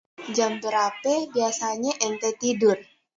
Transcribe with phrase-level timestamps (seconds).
[0.35, 2.77] Jam bérapé biasanyé enté tidur?